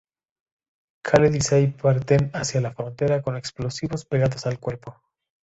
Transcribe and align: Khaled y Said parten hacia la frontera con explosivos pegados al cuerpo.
Khaled 1.03 1.35
y 1.35 1.41
Said 1.41 1.75
parten 1.79 2.31
hacia 2.33 2.59
la 2.59 2.73
frontera 2.73 3.21
con 3.21 3.37
explosivos 3.37 4.03
pegados 4.05 4.47
al 4.47 4.57
cuerpo. 4.59 4.99